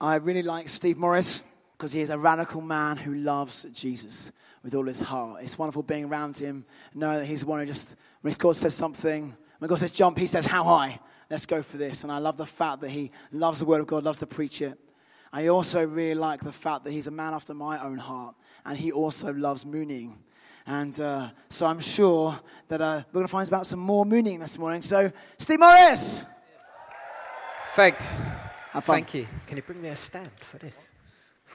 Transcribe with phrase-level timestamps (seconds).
[0.00, 1.44] I really like Steve Morris
[1.76, 4.30] because he is a radical man who loves Jesus
[4.62, 5.42] with all his heart.
[5.42, 8.74] It's wonderful being around him, knowing that he's one who just, when his God says
[8.74, 11.00] something, when God says jump, he says, How high?
[11.30, 12.02] Let's go for this.
[12.02, 14.60] And I love the fact that he loves the word of God, loves to preach
[14.60, 14.78] it.
[15.32, 18.76] I also really like the fact that he's a man after my own heart, and
[18.76, 20.18] he also loves mooning.
[20.66, 22.38] And uh, so I'm sure
[22.68, 24.82] that uh, we're going to find out some more mooning this morning.
[24.82, 26.26] So, Steve Morris!
[27.74, 28.14] Thanks.
[28.76, 28.96] Have fun.
[28.96, 29.26] Thank you.
[29.46, 30.88] Can you bring me a stand for this?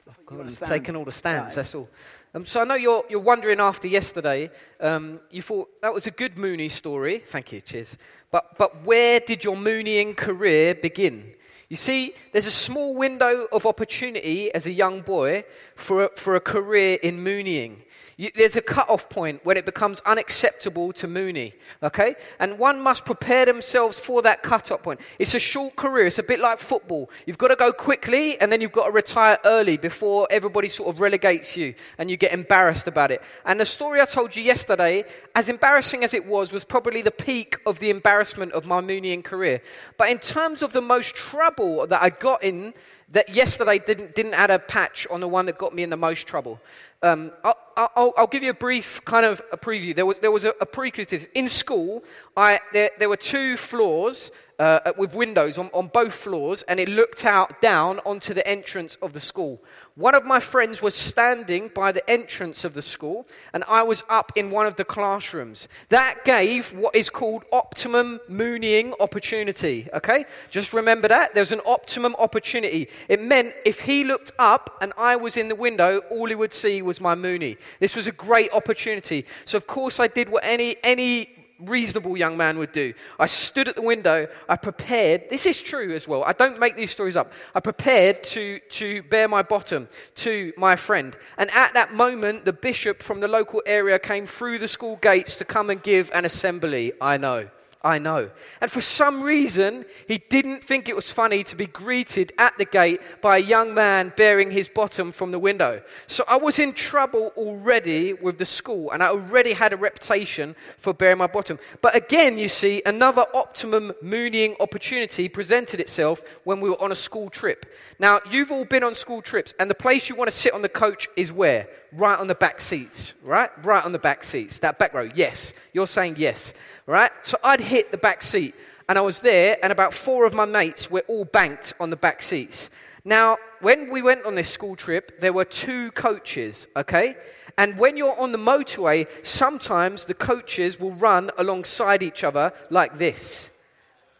[0.04, 0.72] God, want a you've stand?
[0.72, 1.88] taken all the stands, that's all.
[2.34, 6.10] Um, so I know you're, you're wondering after yesterday, um, you thought that was a
[6.10, 7.20] good Mooney story.
[7.24, 7.96] Thank you, cheers.
[8.32, 11.32] But, but where did your Mooneying career begin?
[11.68, 15.44] You see, there's a small window of opportunity as a young boy
[15.82, 17.76] for a, for a career in Mooneying.
[18.18, 22.14] You, there's a cut-off point when it becomes unacceptable to Mooney, okay?
[22.38, 25.00] And one must prepare themselves for that cut-off point.
[25.18, 26.06] It's a short career.
[26.06, 27.10] It's a bit like football.
[27.26, 30.94] You've got to go quickly, and then you've got to retire early before everybody sort
[30.94, 33.22] of relegates you, and you get embarrassed about it.
[33.46, 35.04] And the story I told you yesterday,
[35.34, 39.22] as embarrassing as it was, was probably the peak of the embarrassment of my Mooneying
[39.24, 39.62] career.
[39.96, 42.74] But in terms of the most trouble that I got in,
[43.12, 45.96] that yesterday didn't, didn't add a patch on the one that got me in the
[45.96, 46.60] most trouble.
[47.02, 49.94] Um, I'll, I'll, I'll give you a brief kind of a preview.
[49.94, 51.18] There was, there was a, a precursor.
[51.34, 52.04] In school,
[52.36, 56.88] I, there, there were two floors uh, with windows on, on both floors, and it
[56.88, 59.60] looked out down onto the entrance of the school.
[59.94, 64.02] One of my friends was standing by the entrance of the school, and I was
[64.08, 65.68] up in one of the classrooms.
[65.90, 69.88] That gave what is called optimum mooning opportunity.
[69.92, 70.24] Okay?
[70.50, 71.34] Just remember that.
[71.34, 72.88] There's an optimum opportunity.
[73.08, 76.54] It meant if he looked up and I was in the window, all he would
[76.54, 77.58] see was my mooney.
[77.78, 79.26] This was a great opportunity.
[79.44, 82.94] So, of course, I did what any, any reasonable young man would do.
[83.18, 86.76] I stood at the window, I prepared, this is true as well, I don't make
[86.76, 87.32] these stories up.
[87.54, 91.16] I prepared to, to bare my bottom to my friend.
[91.38, 95.38] And at that moment, the bishop from the local area came through the school gates
[95.38, 96.92] to come and give an assembly.
[97.00, 97.48] I know.
[97.84, 98.30] I know.
[98.60, 102.64] And for some reason, he didn't think it was funny to be greeted at the
[102.64, 105.82] gate by a young man bearing his bottom from the window.
[106.06, 110.54] So I was in trouble already with the school, and I already had a reputation
[110.78, 111.58] for bearing my bottom.
[111.80, 116.96] But again, you see, another optimum mooning opportunity presented itself when we were on a
[116.96, 117.66] school trip.
[117.98, 120.62] Now, you've all been on school trips, and the place you want to sit on
[120.62, 121.68] the coach is where?
[121.92, 123.50] Right on the back seats, right?
[123.64, 124.60] Right on the back seats.
[124.60, 125.52] That back row, yes.
[125.72, 126.54] You're saying yes,
[126.86, 127.10] right?
[127.22, 128.54] So I'd hit the back seat,
[128.86, 131.96] and I was there, and about four of my mates were all banked on the
[131.96, 132.68] back seats.
[133.02, 137.16] Now, when we went on this school trip, there were two coaches, okay?
[137.56, 142.98] And when you're on the motorway, sometimes the coaches will run alongside each other like
[142.98, 143.50] this.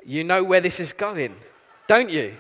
[0.02, 1.36] You know where this is going,
[1.86, 2.32] don't you?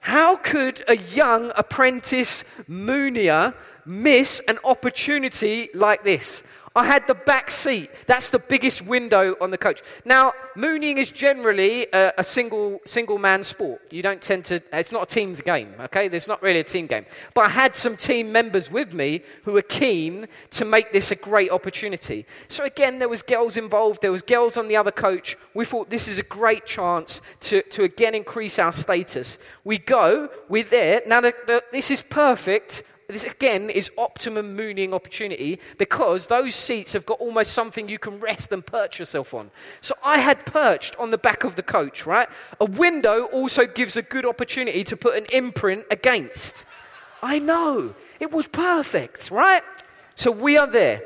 [0.00, 3.54] How could a young apprentice Moonier
[3.86, 6.42] miss an opportunity like this?
[6.74, 7.90] I had the back seat.
[8.06, 9.82] That's the biggest window on the coach.
[10.04, 13.82] Now, mooning is generally a, a single single man sport.
[13.90, 14.62] You don't tend to.
[14.72, 15.74] It's not a team game.
[15.80, 17.04] Okay, there's not really a team game.
[17.34, 21.16] But I had some team members with me who were keen to make this a
[21.16, 22.24] great opportunity.
[22.48, 24.00] So again, there was girls involved.
[24.00, 25.36] There was girls on the other coach.
[25.54, 29.38] We thought this is a great chance to to again increase our status.
[29.64, 30.30] We go.
[30.48, 31.02] We're there.
[31.06, 32.82] Now, the, the, this is perfect
[33.12, 38.18] this again is optimum mooning opportunity because those seats have got almost something you can
[38.20, 39.50] rest and perch yourself on.
[39.80, 42.28] So I had perched on the back of the coach, right?
[42.60, 46.64] A window also gives a good opportunity to put an imprint against.
[47.22, 47.94] I know.
[48.18, 49.62] It was perfect, right?
[50.14, 51.02] So we are there.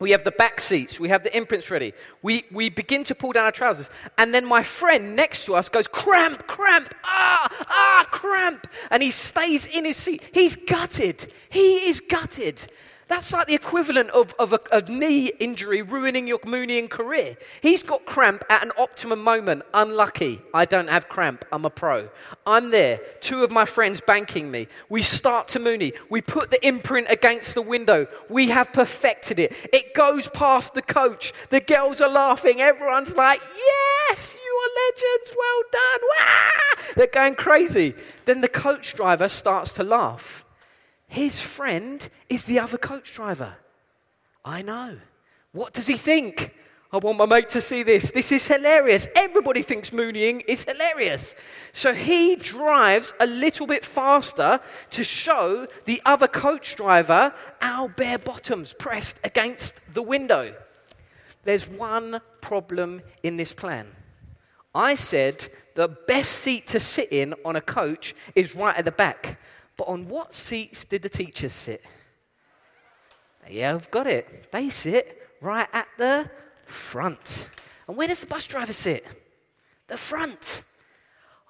[0.00, 0.98] We have the back seats.
[0.98, 1.94] We have the imprints ready.
[2.20, 3.90] We, we begin to pull down our trousers.
[4.18, 8.66] And then my friend next to us goes, cramp, cramp, ah, ah, cramp.
[8.90, 10.22] And he stays in his seat.
[10.32, 11.32] He's gutted.
[11.48, 12.66] He is gutted.
[13.08, 17.36] That's like the equivalent of, of a, a knee injury ruining your Mooneying career.
[17.60, 19.62] He's got cramp at an optimum moment.
[19.74, 20.40] Unlucky.
[20.52, 21.44] I don't have cramp.
[21.52, 22.08] I'm a pro.
[22.46, 23.00] I'm there.
[23.20, 24.68] Two of my friends banking me.
[24.88, 25.92] We start to Mooney.
[26.08, 28.06] We put the imprint against the window.
[28.28, 29.54] We have perfected it.
[29.72, 31.32] It goes past the coach.
[31.50, 32.60] The girls are laughing.
[32.60, 35.36] Everyone's like, yes, you are legends.
[35.36, 36.00] Well done.
[36.08, 36.82] Wah!
[36.96, 37.94] They're going crazy.
[38.24, 40.43] Then the coach driver starts to laugh.
[41.14, 43.54] His friend is the other coach driver.
[44.44, 44.98] I know.
[45.52, 46.52] What does he think?
[46.92, 48.10] I want my mate to see this.
[48.10, 49.06] This is hilarious.
[49.14, 51.36] Everybody thinks mooneying is hilarious.
[51.72, 54.58] So he drives a little bit faster
[54.90, 57.32] to show the other coach driver
[57.62, 60.52] our bare bottoms pressed against the window.
[61.44, 63.86] There's one problem in this plan.
[64.74, 65.46] I said
[65.76, 69.38] the best seat to sit in on a coach is right at the back.
[69.76, 71.84] But on what seats did the teachers sit?
[73.48, 74.50] Yeah, I've got it.
[74.52, 76.30] They sit right at the
[76.66, 77.48] front.
[77.86, 79.06] And where does the bus driver sit?
[79.88, 80.62] The front.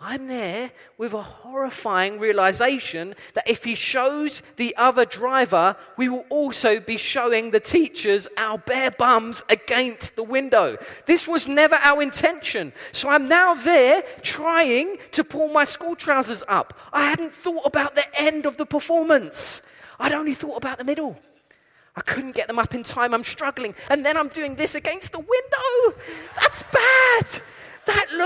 [0.07, 6.27] I'm there with a horrifying realization that if he shows the other driver, we will
[6.29, 10.77] also be showing the teachers our bare bums against the window.
[11.07, 12.75] This was never our intention.
[12.93, 16.79] So I'm now there trying to pull my school trousers up.
[16.93, 19.63] I hadn't thought about the end of the performance,
[19.99, 21.19] I'd only thought about the middle.
[21.97, 23.15] I couldn't get them up in time.
[23.15, 23.75] I'm struggling.
[23.89, 26.01] And then I'm doing this against the window.
[26.35, 26.84] That's bad.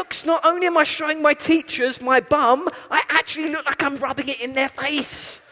[0.08, 3.98] Looks, not only am I showing my teachers my bum, I actually look like I'm
[3.98, 5.42] rubbing it in their face.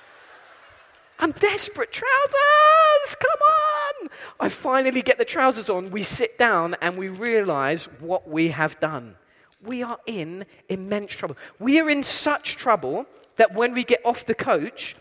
[1.18, 1.92] I'm desperate.
[1.92, 4.08] Trousers, come on.
[4.40, 5.90] I finally get the trousers on.
[5.90, 9.16] We sit down and we realize what we have done.
[9.62, 11.36] We are in immense trouble.
[11.58, 13.04] We are in such trouble
[13.36, 14.96] that when we get off the coach,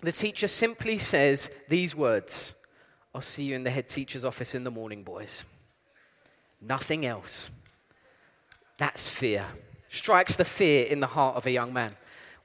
[0.00, 2.56] the teacher simply says these words
[3.14, 5.44] I'll see you in the head teacher's office in the morning, boys.
[6.60, 7.50] Nothing else.
[8.80, 9.44] That's fear.
[9.90, 11.94] Strikes the fear in the heart of a young man.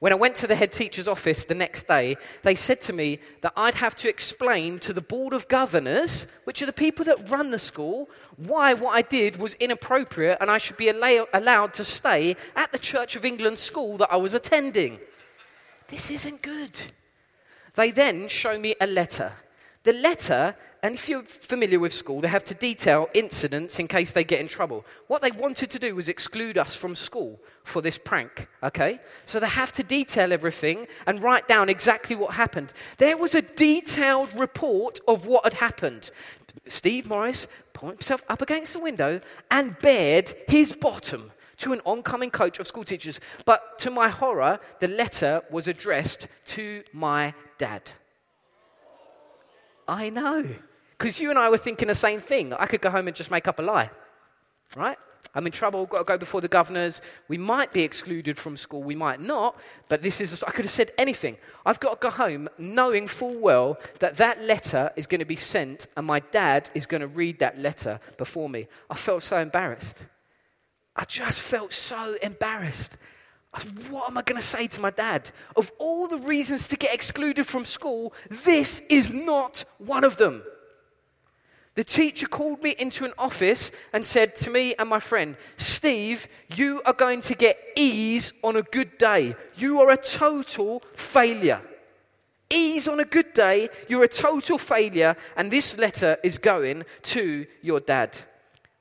[0.00, 3.20] When I went to the head teacher's office the next day, they said to me
[3.40, 7.30] that I'd have to explain to the board of governors, which are the people that
[7.30, 11.84] run the school, why what I did was inappropriate and I should be allowed to
[11.84, 15.00] stay at the Church of England school that I was attending.
[15.88, 16.78] This isn't good.
[17.76, 19.32] They then show me a letter.
[19.86, 24.12] The letter and if you're familiar with school, they have to detail incidents in case
[24.12, 24.84] they get in trouble.
[25.06, 28.98] What they wanted to do was exclude us from school for this prank, okay?
[29.26, 32.72] So they have to detail everything and write down exactly what happened.
[32.98, 36.10] There was a detailed report of what had happened.
[36.66, 39.20] Steve Morris pointed himself up against the window
[39.52, 43.20] and bared his bottom to an oncoming coach of school teachers.
[43.44, 47.92] But to my horror, the letter was addressed to my dad.
[49.88, 50.46] I know.
[50.98, 52.52] Because you and I were thinking the same thing.
[52.54, 53.90] I could go home and just make up a lie,
[54.74, 54.98] right?
[55.34, 57.02] I'm in trouble, got to go before the governors.
[57.28, 60.72] We might be excluded from school, we might not, but this is, I could have
[60.72, 61.36] said anything.
[61.66, 65.36] I've got to go home knowing full well that that letter is going to be
[65.36, 68.66] sent and my dad is going to read that letter before me.
[68.88, 70.02] I felt so embarrassed.
[70.94, 72.96] I just felt so embarrassed.
[73.88, 75.30] What am I going to say to my dad?
[75.56, 80.42] Of all the reasons to get excluded from school, this is not one of them.
[81.74, 86.26] The teacher called me into an office and said to me and my friend, Steve,
[86.54, 89.34] you are going to get E's on a good day.
[89.56, 91.60] You are a total failure.
[92.48, 97.46] E's on a good day, you're a total failure, and this letter is going to
[97.60, 98.16] your dad.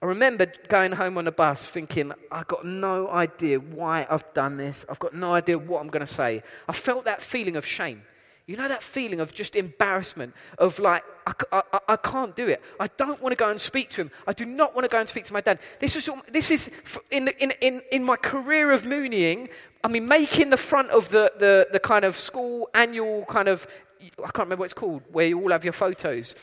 [0.06, 4.56] I remember going home on the bus thinking, I've got no idea why I've done
[4.56, 4.86] this.
[4.88, 6.44] I've got no idea what I'm going to say.
[6.70, 8.04] I felt that feeling of shame.
[8.46, 12.62] You know that feeling of just embarrassment, of like, I, I, I, can't do it.
[12.80, 14.12] I don't want to go and speak to him.
[14.28, 15.58] I do not want to go and speak to my dad.
[15.80, 16.70] This, was, this is,
[17.10, 19.50] in, in, in, in my career of mooneying,
[19.84, 23.66] I mean, making the front of the, the, the kind of school annual kind of,
[24.20, 26.36] I can't remember what it's called, where you all have your photos.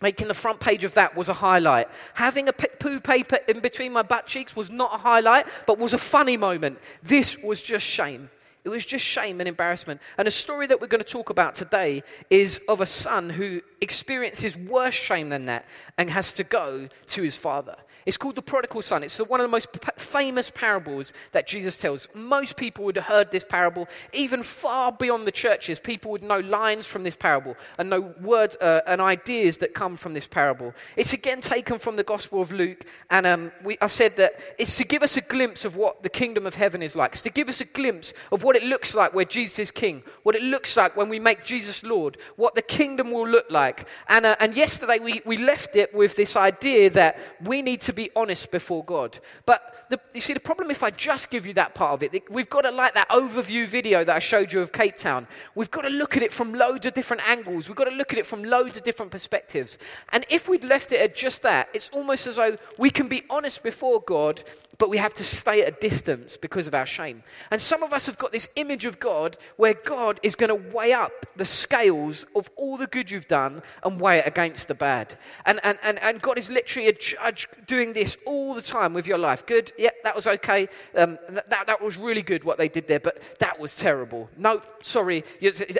[0.00, 1.88] Making the front page of that was a highlight.
[2.14, 5.92] Having a poo paper in between my butt cheeks was not a highlight, but was
[5.92, 6.78] a funny moment.
[7.02, 8.30] This was just shame.
[8.64, 10.00] It was just shame and embarrassment.
[10.18, 13.62] And a story that we're going to talk about today is of a son who
[13.80, 15.64] experiences worse shame than that
[15.96, 17.76] and has to go to his father.
[18.08, 19.02] It's called the prodigal son.
[19.02, 22.08] It's one of the most famous parables that Jesus tells.
[22.14, 23.86] Most people would have heard this parable.
[24.14, 28.56] Even far beyond the churches, people would know lines from this parable and know words
[28.62, 30.72] uh, and ideas that come from this parable.
[30.96, 32.86] It's again taken from the Gospel of Luke.
[33.10, 36.08] And um, we, I said that it's to give us a glimpse of what the
[36.08, 37.12] kingdom of heaven is like.
[37.12, 40.02] It's to give us a glimpse of what it looks like where Jesus is king,
[40.22, 43.86] what it looks like when we make Jesus Lord, what the kingdom will look like.
[44.08, 47.97] And, uh, and yesterday we, we left it with this idea that we need to
[47.98, 49.18] be honest before God.
[49.44, 52.30] But the, you see, the problem if I just give you that part of it,
[52.30, 55.26] we've got to like that overview video that I showed you of Cape Town.
[55.56, 57.68] We've got to look at it from loads of different angles.
[57.68, 59.78] We've got to look at it from loads of different perspectives.
[60.12, 63.24] And if we'd left it at just that, it's almost as though we can be
[63.28, 64.44] honest before God,
[64.78, 67.22] but we have to stay at a distance because of our shame.
[67.50, 70.70] And some of us have got this image of God where God is going to
[70.72, 74.74] weigh up the scales of all the good you've done and weigh it against the
[74.74, 75.18] bad.
[75.46, 79.06] And, and, and, and God is literally a judge doing this all the time with
[79.06, 79.44] your life.
[79.46, 80.68] Good, yeah, that was okay.
[80.96, 84.30] Um, that, that, that was really good what they did there, but that was terrible.
[84.36, 85.24] No, sorry.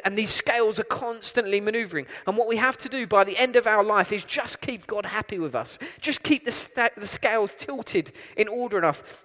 [0.04, 2.06] And these scales are constantly maneuvering.
[2.26, 4.88] And what we have to do by the end of our life is just keep
[4.88, 5.78] God happy with us.
[6.00, 9.24] Just keep the, the scales tilted in order enough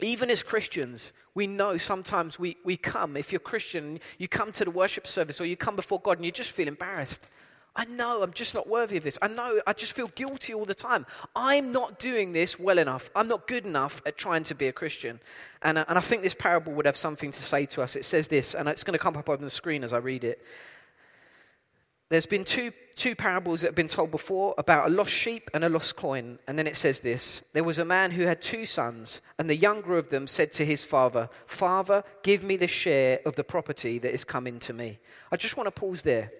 [0.00, 4.64] even as Christians, we know sometimes we, we come, if you're Christian, you come to
[4.64, 7.28] the worship service or you come before God and you just feel embarrassed.
[7.74, 9.18] I know I'm just not worthy of this.
[9.20, 11.04] I know I just feel guilty all the time.
[11.34, 13.10] I'm not doing this well enough.
[13.14, 15.20] I'm not good enough at trying to be a Christian.
[15.62, 17.94] And, uh, and I think this parable would have something to say to us.
[17.94, 20.24] It says this, and it's going to come up on the screen as I read
[20.24, 20.42] it.
[22.08, 25.64] There's been two, two parables that have been told before about a lost sheep and
[25.64, 26.38] a lost coin.
[26.46, 29.56] And then it says this There was a man who had two sons, and the
[29.56, 33.98] younger of them said to his father, Father, give me the share of the property
[33.98, 34.98] that is coming to me.
[35.32, 36.30] I just want to pause there.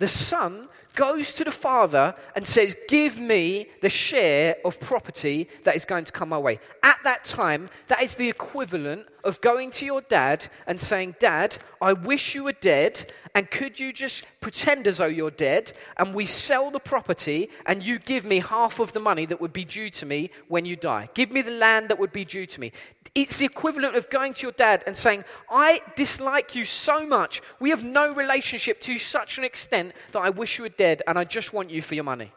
[0.00, 5.76] The son goes to the father and says, Give me the share of property that
[5.76, 6.58] is going to come my way.
[6.82, 11.58] At that time, that is the equivalent of going to your dad and saying, Dad,
[11.80, 16.14] I wish you were dead, and could you just pretend as though you're dead, and
[16.14, 19.64] we sell the property, and you give me half of the money that would be
[19.64, 21.08] due to me when you die?
[21.14, 22.72] Give me the land that would be due to me.
[23.14, 27.42] It's the equivalent of going to your dad and saying, I dislike you so much.
[27.58, 31.18] We have no relationship to such an extent that I wish you were dead and
[31.18, 32.30] I just want you for your money.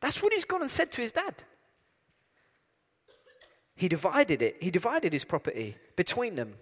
[0.00, 1.42] That's what he's gone and said to his dad.
[3.76, 6.54] He divided it, he divided his property between them.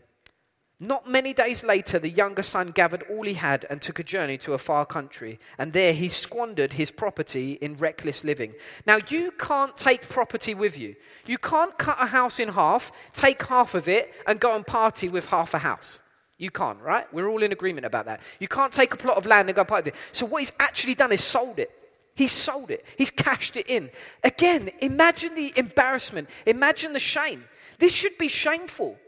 [0.80, 4.38] Not many days later, the younger son gathered all he had and took a journey
[4.38, 5.40] to a far country.
[5.58, 8.54] And there he squandered his property in reckless living.
[8.86, 10.94] Now, you can't take property with you.
[11.26, 15.08] You can't cut a house in half, take half of it, and go and party
[15.08, 16.00] with half a house.
[16.36, 17.12] You can't, right?
[17.12, 18.20] We're all in agreement about that.
[18.38, 20.00] You can't take a plot of land and go party with it.
[20.12, 21.72] So, what he's actually done is sold it.
[22.14, 23.90] He's sold it, he's cashed it in.
[24.24, 27.44] Again, imagine the embarrassment, imagine the shame.
[27.78, 28.98] This should be shameful.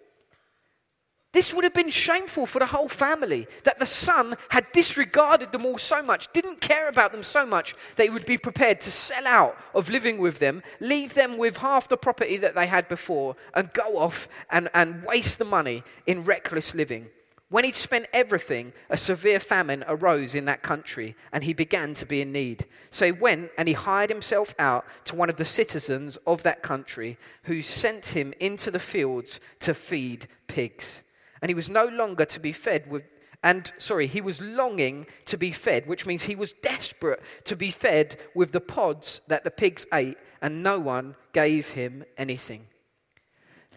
[1.32, 5.64] This would have been shameful for the whole family that the son had disregarded them
[5.64, 8.90] all so much, didn't care about them so much that he would be prepared to
[8.90, 12.88] sell out of living with them, leave them with half the property that they had
[12.88, 17.08] before, and go off and, and waste the money in reckless living.
[17.48, 22.06] When he'd spent everything, a severe famine arose in that country, and he began to
[22.06, 22.66] be in need.
[22.90, 26.62] So he went and he hired himself out to one of the citizens of that
[26.62, 31.04] country, who sent him into the fields to feed pigs
[31.40, 33.04] and he was no longer to be fed with
[33.42, 37.70] and sorry, he was longing to be fed, which means he was desperate to be
[37.70, 42.66] fed with the pods that the pigs ate, and no one gave him anything.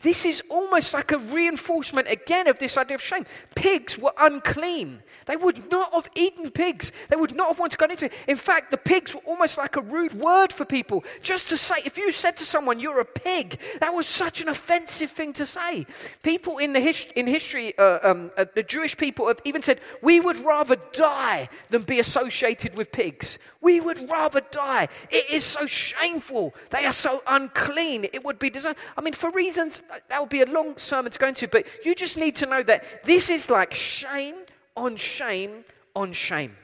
[0.01, 3.25] This is almost like a reinforcement again of this idea of shame.
[3.55, 5.01] Pigs were unclean.
[5.27, 6.91] They would not have eaten pigs.
[7.09, 8.13] They would not have wanted to go into it.
[8.27, 11.05] In fact, the pigs were almost like a rude word for people.
[11.21, 14.49] Just to say, if you said to someone, you're a pig, that was such an
[14.49, 15.85] offensive thing to say.
[16.21, 19.79] People in, the his- in history, uh, um, uh, the Jewish people have even said,
[20.01, 23.39] we would rather die than be associated with pigs.
[23.61, 24.89] We would rather die.
[25.09, 26.53] It is so shameful.
[26.71, 28.05] They are so unclean.
[28.11, 28.75] It would be designed.
[28.97, 31.95] I mean, for reasons, that would be a long sermon to go into, but you
[31.95, 34.35] just need to know that this is like shame
[34.75, 36.55] on shame on shame.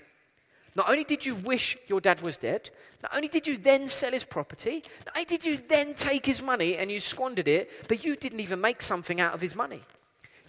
[0.76, 2.70] Not only did you wish your dad was dead,
[3.04, 6.42] not only did you then sell his property, not only did you then take his
[6.42, 9.82] money and you squandered it, but you didn't even make something out of his money.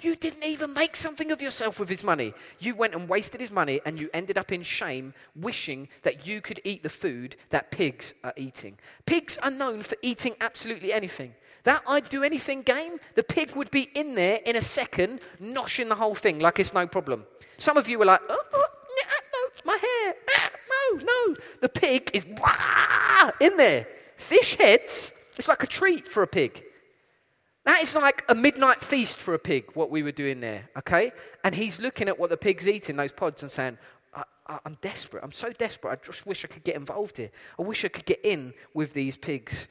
[0.01, 2.33] You didn't even make something of yourself with his money.
[2.59, 6.41] You went and wasted his money and you ended up in shame, wishing that you
[6.41, 8.79] could eat the food that pigs are eating.
[9.05, 11.35] Pigs are known for eating absolutely anything.
[11.65, 15.89] That I'd do anything game, the pig would be in there in a second, noshing
[15.89, 17.27] the whole thing like it's no problem.
[17.59, 18.69] Some of you were like, oh, oh
[19.07, 21.37] no, my hair, ah, no, no.
[21.61, 23.87] The pig is wah, in there.
[24.17, 26.65] Fish heads, it's like a treat for a pig.
[27.65, 31.13] That is like a midnight feast for a pig, what we were doing there, okay?
[31.45, 33.77] And he's looking at what the pig's eating, those pods, and saying,
[34.51, 35.23] I, am desperate.
[35.23, 35.93] I'm so desperate.
[35.93, 37.31] I just wish I could get involved here.
[37.59, 39.69] I wish I could get in with these pigs.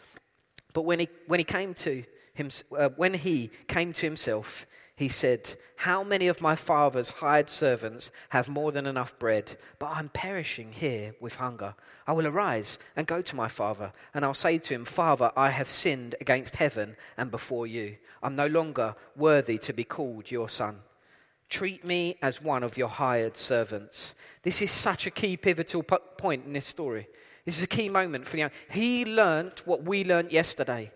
[0.74, 5.08] But when he, when he came to him, uh, when he came to himself, he
[5.08, 10.10] said, How many of my father's hired servants have more than enough bread, but I'm
[10.10, 11.74] perishing here with hunger?
[12.06, 15.52] I will arise and go to my father, and I'll say to him, Father, I
[15.52, 17.96] have sinned against heaven and before you.
[18.22, 20.82] I'm no longer worthy to be called your son.
[21.50, 24.16] Treat me as one of your hired servants.
[24.44, 27.08] This is such a key pivotal point in this story.
[27.50, 28.52] This is a key moment for young.
[28.70, 30.92] He learnt what we learnt yesterday.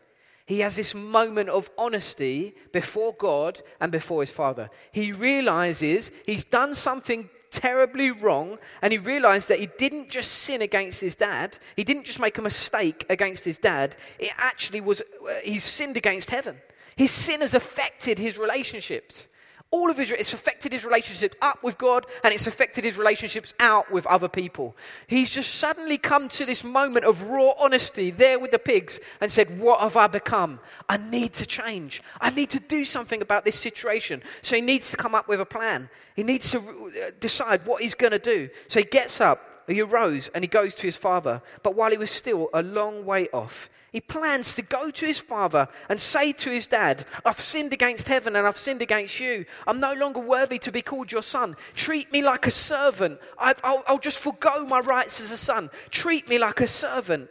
[0.46, 4.70] He has this moment of honesty before God and before his father.
[4.92, 10.62] He realizes he's done something terribly wrong, and he realized that he didn't just sin
[10.62, 15.02] against his dad, he didn't just make a mistake against his dad, it actually was,
[15.02, 16.62] uh, he sinned against heaven.
[16.96, 19.28] His sin has affected his relationships.
[19.74, 23.56] All of Israel, it's affected his relationship up with God and it's affected his relationships
[23.60, 24.78] out with other people.
[25.08, 29.32] He's just suddenly come to this moment of raw honesty there with the pigs and
[29.32, 30.60] said, What have I become?
[30.88, 32.04] I need to change.
[32.22, 34.22] I need to do something about this situation.
[34.44, 35.90] So he needs to come up with a plan.
[36.16, 38.50] He needs to uh, decide what he's going to do.
[38.68, 41.42] So he gets up, he arose and he goes to his father.
[41.62, 45.20] But while he was still a long way off, he plans to go to his
[45.20, 49.46] father and say to his dad, I've sinned against heaven and I've sinned against you.
[49.68, 51.56] I'm no longer worthy to be called your son.
[51.76, 53.20] Treat me like a servant.
[53.38, 53.54] I,
[53.88, 55.70] will just forego my rights as a son.
[55.92, 57.30] Treat me like a servant.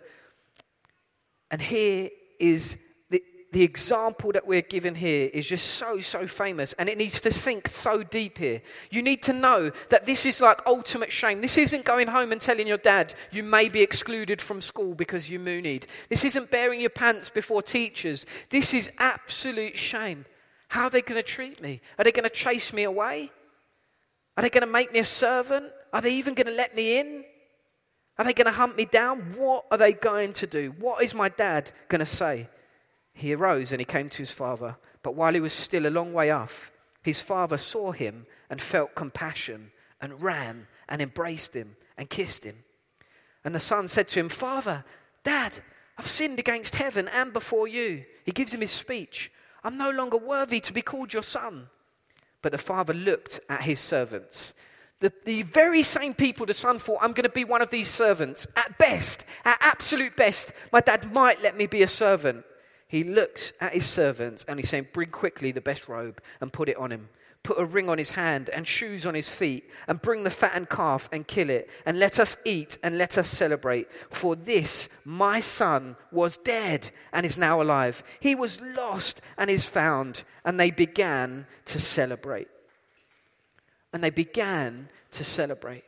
[1.50, 2.78] And here is
[3.52, 7.30] the example that we're given here is just so, so famous and it needs to
[7.30, 8.62] sink so deep here.
[8.90, 11.42] You need to know that this is like ultimate shame.
[11.42, 15.28] This isn't going home and telling your dad you may be excluded from school because
[15.28, 15.84] you moonied.
[16.08, 18.24] This isn't bearing your pants before teachers.
[18.48, 20.24] This is absolute shame.
[20.68, 21.82] How are they going to treat me?
[21.98, 23.30] Are they going to chase me away?
[24.38, 25.70] Are they going to make me a servant?
[25.92, 27.22] Are they even going to let me in?
[28.16, 29.34] Are they going to hunt me down?
[29.36, 30.74] What are they going to do?
[30.78, 32.48] What is my dad going to say?
[33.12, 34.76] He arose and he came to his father.
[35.02, 36.70] But while he was still a long way off,
[37.02, 42.56] his father saw him and felt compassion and ran and embraced him and kissed him.
[43.44, 44.84] And the son said to him, Father,
[45.24, 45.52] Dad,
[45.98, 48.04] I've sinned against heaven and before you.
[48.24, 49.30] He gives him his speech.
[49.64, 51.68] I'm no longer worthy to be called your son.
[52.40, 54.54] But the father looked at his servants.
[55.00, 57.88] The, the very same people the son thought, I'm going to be one of these
[57.88, 58.46] servants.
[58.56, 62.44] At best, at absolute best, my dad might let me be a servant.
[62.92, 66.68] He looks at his servants and he's saying, Bring quickly the best robe and put
[66.68, 67.08] it on him.
[67.42, 70.68] Put a ring on his hand and shoes on his feet, and bring the fattened
[70.68, 73.90] calf and kill it, and let us eat and let us celebrate.
[74.10, 78.04] For this, my son, was dead and is now alive.
[78.20, 80.22] He was lost and is found.
[80.44, 82.48] And they began to celebrate.
[83.94, 85.84] And they began to celebrate.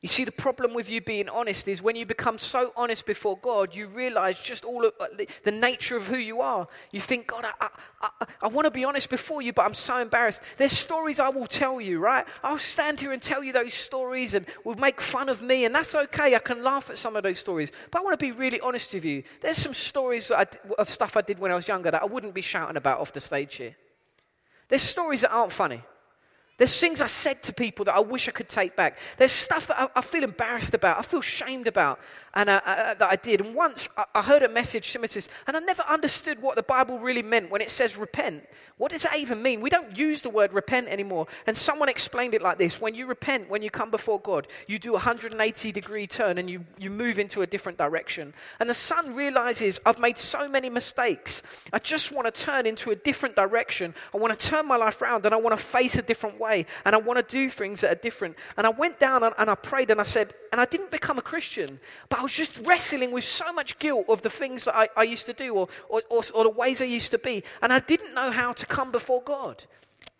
[0.00, 3.36] You see, the problem with you being honest is when you become so honest before
[3.36, 5.06] God, you realize just all of uh,
[5.42, 6.68] the nature of who you are.
[6.92, 7.68] You think, God, I, I,
[8.20, 10.42] I, I want to be honest before you, but I'm so embarrassed.
[10.56, 12.24] There's stories I will tell you, right?
[12.44, 15.74] I'll stand here and tell you those stories and will make fun of me, and
[15.74, 16.36] that's okay.
[16.36, 17.72] I can laugh at some of those stories.
[17.90, 19.24] But I want to be really honest with you.
[19.40, 20.46] There's some stories I,
[20.78, 23.12] of stuff I did when I was younger that I wouldn't be shouting about off
[23.12, 23.74] the stage here.
[24.68, 25.82] There's stories that aren't funny.
[26.58, 28.98] There's things I said to people that I wish I could take back.
[29.16, 32.00] There's stuff that I, I feel embarrassed about, I feel shamed about,
[32.34, 33.40] and uh, uh, that I did.
[33.40, 36.98] And once I, heard a message, somebody says, and I never understood what the Bible
[36.98, 38.44] really meant when it says repent.
[38.76, 39.60] What does that even mean?
[39.60, 41.28] We don't use the word repent anymore.
[41.46, 44.80] And someone explained it like this when you repent, when you come before God, you
[44.80, 48.34] do a 180 degree turn and you, you move into a different direction.
[48.58, 51.42] And the son realizes, I've made so many mistakes.
[51.72, 53.94] I just want to turn into a different direction.
[54.12, 56.47] I want to turn my life around and I want to face a different way
[56.48, 58.36] way and I want to do things that are different.
[58.56, 61.18] And I went down and, and I prayed and I said, and I didn't become
[61.18, 64.76] a Christian, but I was just wrestling with so much guilt of the things that
[64.76, 67.42] I, I used to do or, or, or, or the ways I used to be.
[67.62, 69.64] And I didn't know how to come before God.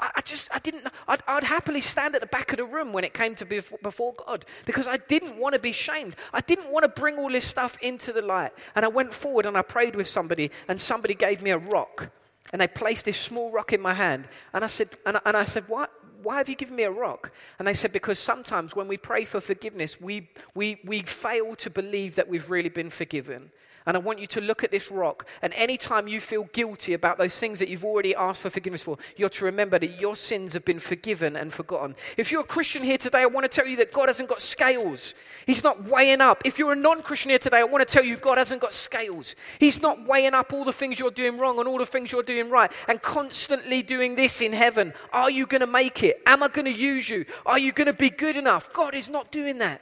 [0.00, 3.02] I, just, I didn't, I'd, I'd, happily stand at the back of the room when
[3.02, 6.14] it came to before, before God because I didn't want to be shamed.
[6.32, 8.52] I didn't want to bring all this stuff into the light.
[8.76, 12.12] And I went forward and I prayed with somebody, and somebody gave me a rock.
[12.52, 14.28] And they placed this small rock in my hand.
[14.52, 15.90] And I said, and I, and I said, what?
[16.22, 17.32] Why have you given me a rock?
[17.58, 21.70] And they said, because sometimes when we pray for forgiveness, we, we, we fail to
[21.70, 23.50] believe that we've really been forgiven.
[23.88, 25.26] And I want you to look at this rock.
[25.40, 28.98] And anytime you feel guilty about those things that you've already asked for forgiveness for,
[29.16, 31.96] you're to remember that your sins have been forgiven and forgotten.
[32.18, 34.42] If you're a Christian here today, I want to tell you that God hasn't got
[34.42, 35.14] scales.
[35.46, 36.42] He's not weighing up.
[36.44, 38.74] If you're a non Christian here today, I want to tell you God hasn't got
[38.74, 39.34] scales.
[39.58, 42.22] He's not weighing up all the things you're doing wrong and all the things you're
[42.22, 44.92] doing right and constantly doing this in heaven.
[45.14, 46.20] Are you going to make it?
[46.26, 47.24] Am I going to use you?
[47.46, 48.70] Are you going to be good enough?
[48.74, 49.80] God is not doing that.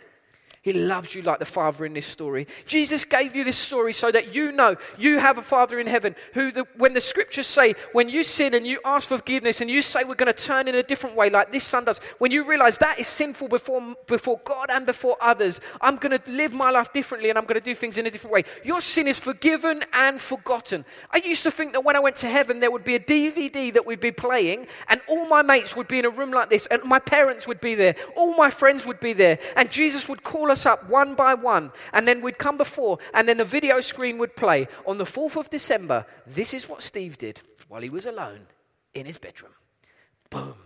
[0.67, 2.49] He loves you like the Father in this story.
[2.67, 6.17] Jesus gave you this story so that you know you have a Father in heaven
[6.35, 9.71] who, the, when the scriptures say, when you sin and you ask for forgiveness and
[9.71, 12.33] you say we're going to turn in a different way, like this son does, when
[12.33, 16.53] you realize that is sinful before, before God and before others, I'm going to live
[16.53, 18.43] my life differently and I'm going to do things in a different way.
[18.65, 20.85] Your sin is forgiven and forgotten.
[21.13, 23.73] I used to think that when I went to heaven, there would be a DVD
[23.73, 26.67] that we'd be playing and all my mates would be in a room like this
[26.73, 30.25] and my parents would be there, all my friends would be there, and Jesus would
[30.25, 33.45] call us us up one by one, and then we'd come before, and then the
[33.45, 34.67] video screen would play.
[34.87, 38.47] On the 4th of December, this is what Steve did while he was alone
[38.95, 39.53] in his bedroom.
[40.31, 40.66] Boom.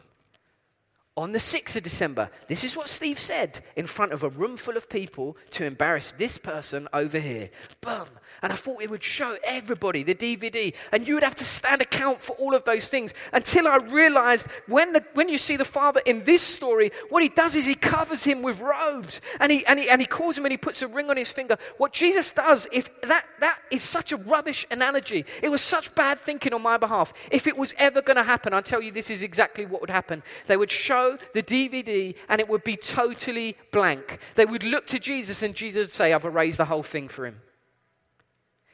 [1.20, 2.30] On the 6th of December.
[2.48, 6.12] This is what Steve said in front of a room full of people to embarrass
[6.12, 7.50] this person over here.
[7.82, 8.06] Boom.
[8.42, 11.82] And I thought it would show everybody the DVD, and you would have to stand
[11.82, 15.64] account for all of those things until I realized when, the, when you see the
[15.66, 19.66] Father in this story, what he does is he covers him with robes and he,
[19.66, 21.58] and, he, and he calls him and he puts a ring on his finger.
[21.76, 26.18] What Jesus does, if that, that is such a rubbish analogy, it was such bad
[26.18, 27.12] thinking on my behalf.
[27.30, 29.90] If it was ever going to happen, I tell you, this is exactly what would
[29.90, 30.22] happen.
[30.46, 34.18] They would show the DVD and it would be totally blank.
[34.34, 37.26] They would look to Jesus and Jesus would say, I've erased the whole thing for
[37.26, 37.40] him.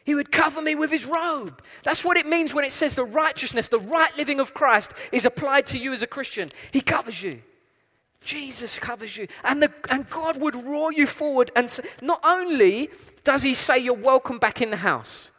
[0.05, 1.62] He would cover me with his robe.
[1.83, 5.27] That's what it means when it says the righteousness, the right living of Christ is
[5.27, 6.53] applied to you as a Christian.
[6.70, 7.42] He covers you.
[8.20, 9.27] Jesus covers you.
[9.42, 11.51] And, the, and God would roar you forward.
[11.57, 12.90] And say, not only
[13.25, 15.33] does he say you're welcome back in the house,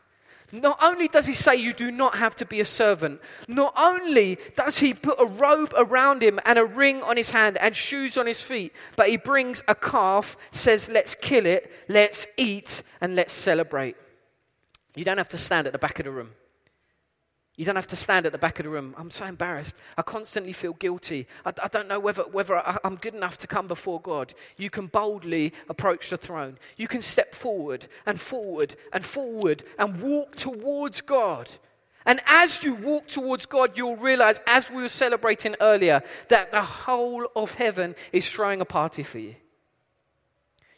[0.52, 4.38] not only does he say you do not have to be a servant, not only
[4.56, 8.18] does he put a robe around him and a ring on his hand and shoes
[8.18, 13.16] on his feet, but he brings a calf, says, let's kill it, let's eat, and
[13.16, 13.96] let's celebrate.
[14.96, 16.32] You don't have to stand at the back of the room.
[17.58, 18.94] You don't have to stand at the back of the room.
[19.00, 19.76] I'm so embarrassed.
[19.98, 21.26] I constantly feel guilty.
[21.44, 24.36] I, I don't know whether, whether I, I'm good enough to come before God.
[24.58, 26.60] You can boldly approach the throne.
[26.78, 31.50] You can step forward and forward and forward and walk towards God.
[32.06, 36.62] And as you walk towards God, you'll realize, as we were celebrating earlier, that the
[36.62, 39.36] whole of heaven is throwing a party for you.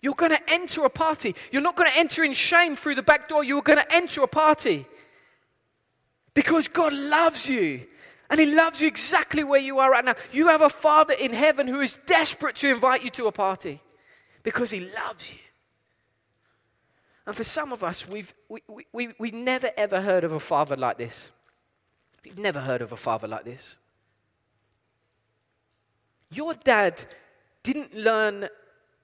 [0.01, 1.35] You're going to enter a party.
[1.51, 3.43] You're not going to enter in shame through the back door.
[3.43, 4.85] You're going to enter a party.
[6.39, 7.85] Because God loves you.
[8.29, 10.15] And He loves you exactly where you are right now.
[10.31, 13.81] You have a Father in heaven who is desperate to invite you to a party
[14.41, 15.39] because He loves you.
[17.27, 20.39] And for some of us, we've we, we, we, we never ever heard of a
[20.39, 21.33] father like this.
[22.23, 23.77] We've never heard of a father like this.
[26.31, 27.03] Your dad
[27.63, 28.47] didn't learn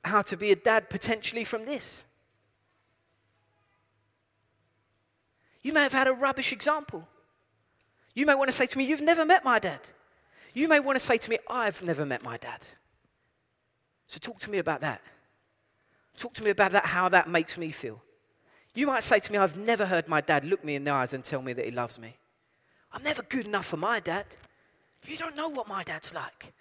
[0.06, 2.06] how to be a dad potentially from this.
[5.63, 7.06] You may have had a rubbish example.
[8.15, 9.80] You may want to say to me, You've never met my dad.
[10.54, 12.65] You may want to say to me, I've never met my dad.
[14.08, 15.01] So talk to me about that.
[16.17, 18.01] Talk to me about that, how that makes me feel.
[18.73, 21.13] You might say to me, I've never heard my dad look me in the eyes
[21.13, 22.15] and tell me that he loves me.
[22.93, 24.25] I'm never good enough for my dad.
[25.06, 26.54] You don't know what my dad's like.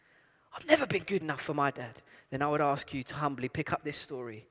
[0.57, 2.03] I've never been good enough for my dad
[2.35, 4.45] then I would ask you to humbly pick up this story,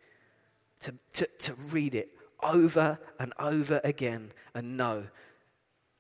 [0.80, 2.12] to, to, to read it
[2.42, 5.08] over and over again and know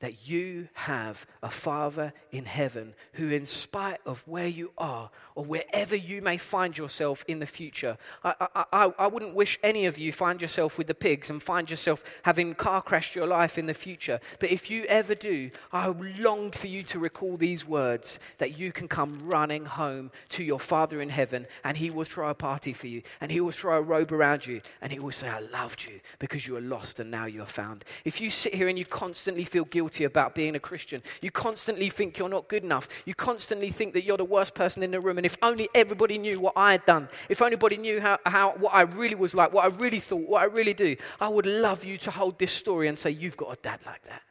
[0.03, 5.45] that you have a Father in heaven who, in spite of where you are or
[5.45, 9.85] wherever you may find yourself in the future, I, I, I, I, wouldn't wish any
[9.85, 13.57] of you find yourself with the pigs and find yourself having car crashed your life
[13.57, 14.19] in the future.
[14.39, 18.73] But if you ever do, I long for you to recall these words that you
[18.73, 22.73] can come running home to your Father in heaven and He will throw a party
[22.73, 25.39] for you and He will throw a robe around you and He will say, I
[25.39, 27.85] loved you because you were lost and now you are found.
[28.03, 31.01] If you sit here and you constantly feel guilty, guilty about being a Christian.
[31.21, 32.87] You constantly think you're not good enough.
[33.05, 35.17] You constantly think that you're the worst person in the room.
[35.17, 38.73] And if only everybody knew what I had done, if anybody knew how, how, what
[38.73, 41.85] I really was like, what I really thought, what I really do, I would love
[41.85, 44.23] you to hold this story and say, You've got a dad like that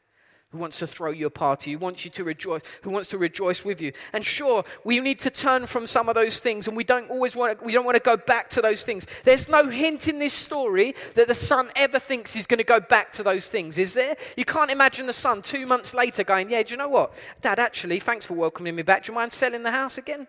[0.52, 3.18] who wants to throw you a party, who wants you to rejoice, who wants to
[3.18, 3.92] rejoice with you.
[4.12, 7.34] And sure, we need to turn from some of those things, and we don't always
[7.34, 9.06] want to, we don't want to go back to those things.
[9.24, 12.80] There's no hint in this story that the son ever thinks he's going to go
[12.80, 14.16] back to those things, is there?
[14.36, 17.14] You can't imagine the son two months later going, Yeah, do you know what?
[17.40, 19.04] Dad, actually, thanks for welcoming me back.
[19.04, 20.26] Do you mind selling the house again?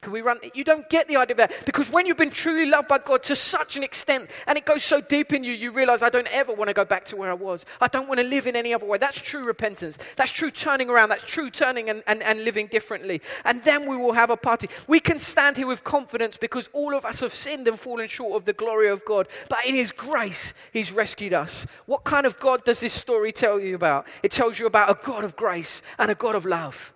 [0.00, 0.38] Can we run?
[0.54, 1.66] You don't get the idea of that.
[1.66, 4.84] Because when you've been truly loved by God to such an extent, and it goes
[4.84, 7.30] so deep in you, you realize, I don't ever want to go back to where
[7.30, 7.66] I was.
[7.80, 8.98] I don't want to live in any other way.
[8.98, 9.98] That's true repentance.
[10.14, 11.08] That's true turning around.
[11.08, 13.20] That's true turning and, and, and living differently.
[13.44, 14.68] And then we will have a party.
[14.86, 18.36] We can stand here with confidence because all of us have sinned and fallen short
[18.36, 19.26] of the glory of God.
[19.48, 21.66] But in His grace, He's rescued us.
[21.86, 24.06] What kind of God does this story tell you about?
[24.22, 26.94] It tells you about a God of grace and a God of love.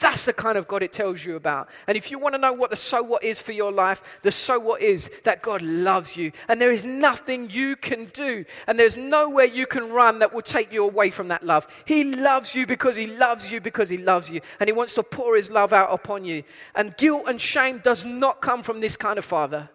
[0.00, 1.68] That's the kind of God it tells you about.
[1.86, 4.32] And if you want to know what the so what is for your life, the
[4.32, 6.32] so what is that God loves you.
[6.48, 10.42] And there is nothing you can do, and there's nowhere you can run that will
[10.42, 11.66] take you away from that love.
[11.84, 14.40] He loves you because He loves you because He loves you.
[14.58, 16.44] And He wants to pour His love out upon you.
[16.74, 19.68] And guilt and shame does not come from this kind of father.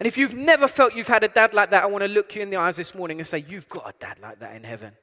[0.00, 2.34] And if you've never felt you've had a dad like that, I want to look
[2.34, 4.64] you in the eyes this morning and say, You've got a dad like that in
[4.64, 4.94] heaven.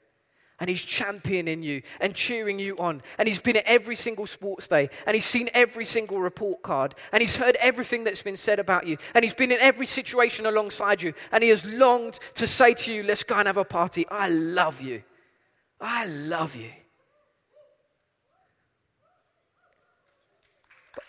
[0.59, 3.01] And he's championing you and cheering you on.
[3.17, 4.89] And he's been at every single sports day.
[5.05, 6.95] And he's seen every single report card.
[7.11, 8.97] And he's heard everything that's been said about you.
[9.13, 11.13] And he's been in every situation alongside you.
[11.33, 14.05] And he has longed to say to you, let's go and have a party.
[14.09, 15.03] I love you.
[15.81, 16.69] I love you.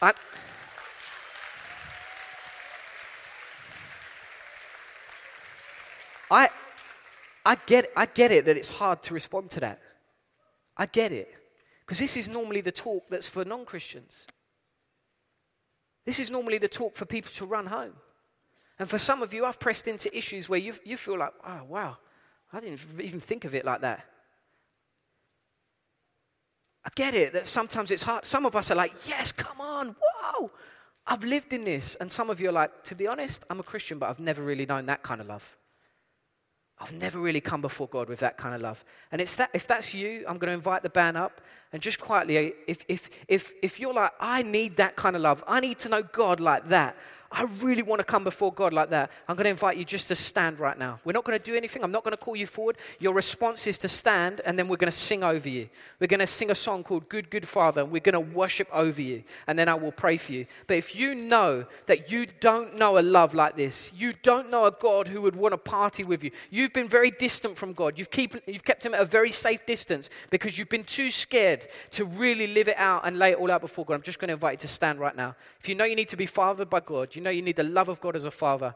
[0.03, 0.13] I,
[6.31, 6.49] I,
[7.47, 9.81] I, get, I get it that it's hard to respond to that.
[10.77, 11.33] I get it.
[11.81, 14.27] Because this is normally the talk that's for non Christians.
[16.05, 17.93] This is normally the talk for people to run home.
[18.81, 21.61] And for some of you, I've pressed into issues where you, you feel like, oh,
[21.69, 21.97] wow,
[22.53, 24.05] I didn't even think of it like that.
[26.85, 28.27] I get it that sometimes it's hard.
[28.27, 30.51] Some of us are like, yes, come on, whoa,
[31.07, 31.95] I've lived in this.
[31.97, 34.43] And some of you are like, to be honest, I'm a Christian, but I've never
[34.43, 35.57] really known that kind of love.
[36.79, 38.85] I've never really come before God with that kind of love.
[39.11, 41.41] And it's that, if that's you, I'm going to invite the band up
[41.73, 45.43] and just quietly, if, if, if, if you're like, I need that kind of love,
[45.49, 46.97] I need to know God like that,
[47.33, 49.11] I really want to come before God like that.
[49.29, 51.01] I'm going to invite you just to stand right now.
[51.05, 51.83] We're not going to do anything.
[51.83, 52.77] I'm not going to call you forward.
[53.01, 55.69] Your response is to stand, and then we're going to sing over you.
[55.99, 58.69] We're going to sing a song called Good, Good Father, and we're going to worship
[58.73, 60.47] over you, and then I will pray for you.
[60.67, 64.67] But if you know that you don't know a love like this, you don't know
[64.67, 67.99] a God who would want to party with you, you've been very distant from God,
[67.99, 71.67] you've, keep, you've kept him at a very safe distance because you've been too scared
[71.91, 74.29] to really live it out and lay it all out before God, I'm just going
[74.29, 75.35] to invite you to stand right now.
[75.61, 77.65] If you know you need to be fathered by God, you know you need the
[77.65, 78.75] love of God as a father,